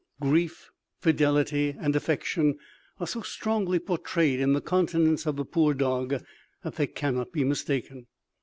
[0.19, 2.57] Grief, fidelity, and affection
[2.99, 6.23] are so strongly portrayed in the countenance of the poor dog,
[6.63, 8.07] that they cannot be mistaken.